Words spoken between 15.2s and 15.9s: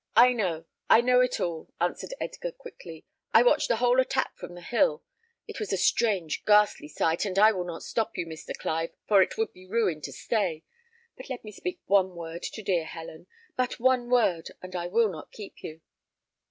keep you."